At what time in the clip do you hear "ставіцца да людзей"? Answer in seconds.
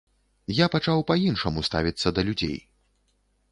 1.69-2.59